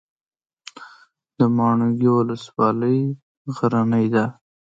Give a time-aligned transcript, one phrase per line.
[1.37, 2.99] د ماڼوګي ولسوالۍ
[3.55, 4.25] غرنۍ ده